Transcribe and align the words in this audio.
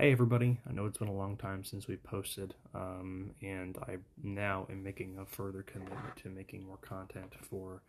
Hey 0.00 0.12
everybody, 0.12 0.60
I 0.64 0.72
know 0.72 0.86
it's 0.86 0.98
been 0.98 1.08
a 1.08 1.12
long 1.12 1.36
time 1.36 1.64
since 1.64 1.88
we 1.88 1.96
posted, 1.96 2.54
um, 2.72 3.32
and 3.42 3.76
I 3.78 3.96
now 4.22 4.64
am 4.70 4.80
making 4.80 5.18
a 5.18 5.26
further 5.26 5.64
commitment 5.64 6.14
to 6.22 6.28
making 6.28 6.64
more 6.64 6.76
content 6.76 7.32
for 7.42 7.82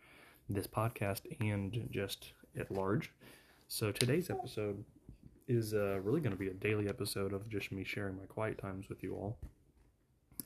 this 0.48 0.66
podcast 0.66 1.20
and 1.38 1.86
just 1.92 2.32
at 2.58 2.68
large. 2.72 3.12
So 3.68 3.92
today's 3.92 4.28
episode 4.28 4.82
is 5.46 5.72
uh, 5.72 6.00
really 6.02 6.20
going 6.20 6.32
to 6.32 6.36
be 6.36 6.48
a 6.48 6.54
daily 6.54 6.88
episode 6.88 7.32
of 7.32 7.48
just 7.48 7.70
me 7.70 7.84
sharing 7.84 8.16
my 8.16 8.26
quiet 8.26 8.58
times 8.58 8.88
with 8.88 9.04
you 9.04 9.14
all. 9.14 9.38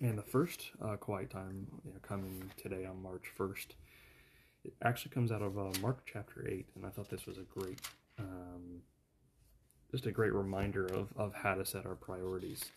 And 0.02 0.18
the 0.18 0.22
first 0.22 0.70
uh, 0.82 0.96
quiet 0.96 1.30
time 1.30 1.66
you 1.82 1.92
know, 1.92 1.98
coming 2.02 2.50
today 2.58 2.84
on 2.84 3.02
March 3.02 3.32
1st, 3.38 3.68
it 4.64 4.74
actually 4.82 5.12
comes 5.12 5.32
out 5.32 5.40
of 5.40 5.56
uh, 5.56 5.70
Mark 5.80 6.02
chapter 6.04 6.46
8, 6.46 6.66
and 6.76 6.84
I 6.84 6.90
thought 6.90 7.08
this 7.08 7.24
was 7.24 7.38
a 7.38 7.58
great 7.58 7.80
um, 8.18 8.63
just 9.95 10.06
a 10.06 10.11
great 10.11 10.32
reminder 10.32 10.86
of, 10.86 11.06
of 11.16 11.32
how 11.32 11.54
to 11.54 11.64
set 11.64 11.86
our 11.86 11.94
priorities. 11.94 12.72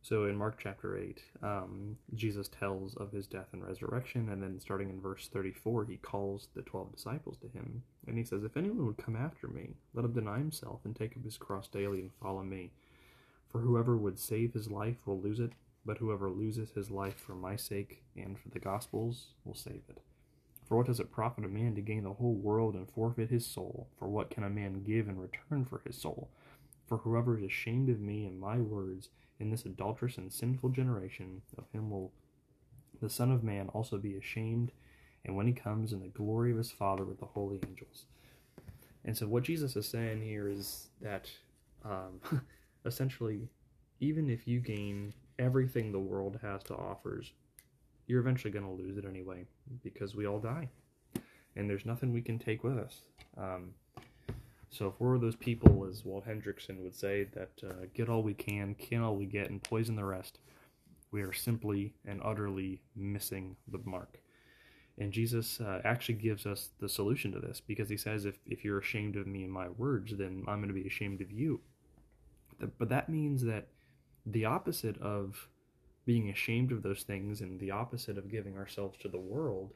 So 0.00 0.26
in 0.26 0.36
Mark 0.36 0.60
chapter 0.62 0.96
8, 0.96 1.20
um, 1.42 1.98
Jesus 2.14 2.46
tells 2.46 2.94
of 2.94 3.10
his 3.10 3.26
death 3.26 3.48
and 3.50 3.66
resurrection, 3.66 4.28
and 4.28 4.40
then 4.40 4.60
starting 4.60 4.88
in 4.88 5.00
verse 5.00 5.28
34, 5.32 5.86
he 5.86 5.96
calls 5.96 6.46
the 6.54 6.62
12 6.62 6.94
disciples 6.94 7.36
to 7.38 7.48
him. 7.48 7.82
And 8.06 8.16
he 8.16 8.22
says, 8.22 8.44
If 8.44 8.56
anyone 8.56 8.86
would 8.86 8.96
come 8.96 9.16
after 9.16 9.48
me, 9.48 9.70
let 9.92 10.04
him 10.04 10.12
deny 10.12 10.38
himself 10.38 10.82
and 10.84 10.94
take 10.94 11.16
up 11.16 11.24
his 11.24 11.36
cross 11.36 11.66
daily 11.66 11.98
and 11.98 12.12
follow 12.22 12.44
me. 12.44 12.70
For 13.48 13.58
whoever 13.58 13.96
would 13.96 14.20
save 14.20 14.52
his 14.54 14.70
life 14.70 14.98
will 15.04 15.20
lose 15.20 15.40
it, 15.40 15.50
but 15.84 15.98
whoever 15.98 16.30
loses 16.30 16.70
his 16.70 16.92
life 16.92 17.18
for 17.18 17.34
my 17.34 17.56
sake 17.56 18.04
and 18.16 18.38
for 18.38 18.50
the 18.50 18.60
gospel's 18.60 19.30
will 19.44 19.56
save 19.56 19.82
it. 19.88 19.98
For 20.66 20.76
what 20.76 20.86
does 20.86 21.00
it 21.00 21.12
profit 21.12 21.44
a 21.44 21.48
man 21.48 21.74
to 21.76 21.80
gain 21.80 22.04
the 22.04 22.14
whole 22.14 22.34
world 22.34 22.74
and 22.74 22.90
forfeit 22.90 23.30
his 23.30 23.46
soul? 23.46 23.88
For 23.98 24.08
what 24.08 24.30
can 24.30 24.42
a 24.42 24.50
man 24.50 24.82
give 24.82 25.08
in 25.08 25.18
return 25.18 25.64
for 25.64 25.80
his 25.86 25.96
soul? 25.96 26.28
For 26.88 26.98
whoever 26.98 27.38
is 27.38 27.44
ashamed 27.44 27.88
of 27.88 28.00
me 28.00 28.26
and 28.26 28.40
my 28.40 28.58
words 28.58 29.08
in 29.38 29.50
this 29.50 29.64
adulterous 29.64 30.16
and 30.16 30.32
sinful 30.32 30.70
generation, 30.70 31.42
of 31.56 31.64
him 31.72 31.90
will 31.90 32.12
the 33.00 33.10
Son 33.10 33.30
of 33.30 33.44
Man 33.44 33.68
also 33.68 33.98
be 33.98 34.16
ashamed, 34.16 34.72
and 35.24 35.36
when 35.36 35.46
he 35.46 35.52
comes 35.52 35.92
in 35.92 36.00
the 36.00 36.08
glory 36.08 36.50
of 36.50 36.58
his 36.58 36.70
Father 36.70 37.04
with 37.04 37.20
the 37.20 37.26
holy 37.26 37.60
angels. 37.66 38.06
And 39.04 39.16
so, 39.16 39.26
what 39.26 39.42
Jesus 39.42 39.76
is 39.76 39.86
saying 39.86 40.22
here 40.22 40.48
is 40.48 40.88
that 41.00 41.30
um, 41.84 42.20
essentially, 42.84 43.48
even 44.00 44.30
if 44.30 44.48
you 44.48 44.60
gain 44.60 45.12
everything 45.38 45.92
the 45.92 45.98
world 45.98 46.38
has 46.42 46.62
to 46.64 46.74
offers, 46.74 47.32
you're 48.06 48.20
eventually 48.20 48.50
going 48.50 48.64
to 48.64 48.70
lose 48.70 48.96
it 48.96 49.04
anyway 49.04 49.44
because 49.82 50.14
we 50.14 50.26
all 50.26 50.38
die, 50.38 50.68
and 51.56 51.68
there's 51.68 51.86
nothing 51.86 52.12
we 52.12 52.22
can 52.22 52.38
take 52.38 52.64
with 52.64 52.78
us. 52.78 53.00
Um, 53.36 53.70
so 54.70 54.88
if 54.88 54.94
we're 54.98 55.18
those 55.18 55.36
people, 55.36 55.86
as 55.90 56.04
Walt 56.04 56.24
Henrichsen 56.24 56.82
would 56.82 56.94
say, 56.94 57.24
that 57.34 57.52
uh, 57.64 57.86
get 57.94 58.08
all 58.08 58.22
we 58.22 58.34
can, 58.34 58.74
can 58.74 59.00
all 59.00 59.16
we 59.16 59.26
get, 59.26 59.50
and 59.50 59.62
poison 59.62 59.96
the 59.96 60.04
rest, 60.04 60.38
we 61.10 61.22
are 61.22 61.32
simply 61.32 61.94
and 62.04 62.20
utterly 62.22 62.82
missing 62.94 63.56
the 63.68 63.80
mark. 63.84 64.20
And 64.98 65.12
Jesus 65.12 65.60
uh, 65.60 65.80
actually 65.84 66.14
gives 66.14 66.46
us 66.46 66.70
the 66.80 66.88
solution 66.88 67.32
to 67.32 67.38
this 67.38 67.60
because 67.60 67.88
he 67.88 67.96
says, 67.96 68.24
if, 68.24 68.38
if 68.46 68.64
you're 68.64 68.78
ashamed 68.78 69.16
of 69.16 69.26
me 69.26 69.44
and 69.44 69.52
my 69.52 69.68
words, 69.68 70.12
then 70.16 70.44
I'm 70.48 70.58
going 70.58 70.68
to 70.68 70.74
be 70.74 70.86
ashamed 70.86 71.20
of 71.20 71.30
you. 71.30 71.60
But 72.78 72.88
that 72.88 73.08
means 73.08 73.42
that 73.44 73.68
the 74.24 74.46
opposite 74.46 74.98
of 75.00 75.48
being 76.06 76.30
ashamed 76.30 76.72
of 76.72 76.82
those 76.82 77.02
things 77.02 77.40
and 77.42 77.60
the 77.60 77.72
opposite 77.72 78.16
of 78.16 78.30
giving 78.30 78.56
ourselves 78.56 78.96
to 78.96 79.08
the 79.08 79.18
world 79.18 79.74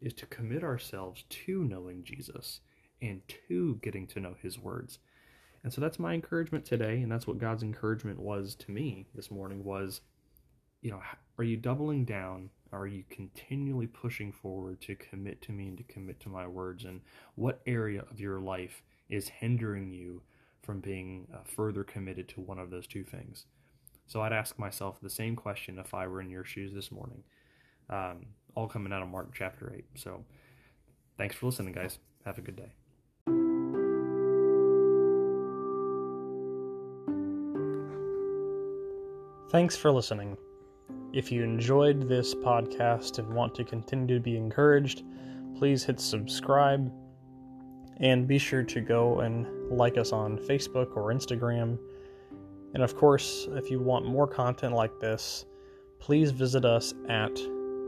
is 0.00 0.14
to 0.14 0.26
commit 0.26 0.64
ourselves 0.64 1.24
to 1.28 1.62
knowing 1.62 2.02
Jesus 2.02 2.60
and 3.00 3.20
to 3.48 3.78
getting 3.82 4.06
to 4.08 4.20
know 4.20 4.34
his 4.42 4.58
words. 4.58 4.98
And 5.62 5.72
so 5.72 5.80
that's 5.80 5.98
my 5.98 6.14
encouragement 6.14 6.64
today, 6.64 7.02
and 7.02 7.12
that's 7.12 7.26
what 7.26 7.38
God's 7.38 7.62
encouragement 7.62 8.18
was 8.18 8.54
to 8.56 8.70
me 8.70 9.06
this 9.14 9.30
morning 9.30 9.62
was, 9.62 10.00
you 10.80 10.90
know, 10.90 11.02
are 11.36 11.44
you 11.44 11.56
doubling 11.56 12.04
down? 12.04 12.50
Are 12.72 12.86
you 12.86 13.04
continually 13.10 13.86
pushing 13.86 14.32
forward 14.32 14.80
to 14.82 14.94
commit 14.94 15.42
to 15.42 15.52
me 15.52 15.68
and 15.68 15.76
to 15.78 15.84
commit 15.84 16.20
to 16.20 16.28
my 16.28 16.46
words? 16.46 16.84
And 16.84 17.00
what 17.34 17.60
area 17.66 18.04
of 18.10 18.20
your 18.20 18.40
life 18.40 18.82
is 19.08 19.28
hindering 19.28 19.92
you 19.92 20.22
from 20.62 20.80
being 20.80 21.26
uh, 21.34 21.38
further 21.44 21.82
committed 21.82 22.28
to 22.30 22.40
one 22.40 22.58
of 22.58 22.70
those 22.70 22.86
two 22.86 23.04
things? 23.04 23.46
So 24.08 24.22
I'd 24.22 24.32
ask 24.32 24.58
myself 24.58 25.00
the 25.00 25.10
same 25.10 25.36
question 25.36 25.78
if 25.78 25.92
I 25.94 26.06
were 26.06 26.20
in 26.20 26.30
your 26.30 26.44
shoes 26.44 26.72
this 26.72 26.90
morning. 26.90 27.22
Um, 27.90 28.26
all 28.54 28.66
coming 28.66 28.92
out 28.92 29.02
of 29.02 29.08
Mark 29.08 29.30
chapter 29.34 29.72
8. 29.74 29.84
So 29.94 30.24
thanks 31.18 31.36
for 31.36 31.46
listening, 31.46 31.74
guys. 31.74 31.98
Have 32.24 32.38
a 32.38 32.40
good 32.40 32.56
day. 32.56 32.72
Thanks 39.50 39.76
for 39.76 39.92
listening. 39.92 40.36
If 41.12 41.30
you 41.30 41.42
enjoyed 41.42 42.08
this 42.08 42.34
podcast 42.34 43.18
and 43.18 43.32
want 43.32 43.54
to 43.56 43.64
continue 43.64 44.16
to 44.16 44.20
be 44.20 44.36
encouraged, 44.36 45.04
please 45.56 45.84
hit 45.84 46.00
subscribe 46.00 46.90
and 47.98 48.26
be 48.26 48.38
sure 48.38 48.62
to 48.62 48.80
go 48.80 49.20
and 49.20 49.46
like 49.70 49.98
us 49.98 50.12
on 50.12 50.38
Facebook 50.38 50.96
or 50.96 51.12
Instagram. 51.12 51.78
And 52.74 52.82
of 52.82 52.96
course, 52.96 53.46
if 53.52 53.70
you 53.70 53.80
want 53.80 54.06
more 54.06 54.26
content 54.26 54.74
like 54.74 54.98
this, 55.00 55.44
please 55.98 56.30
visit 56.30 56.64
us 56.64 56.94
at 57.08 57.34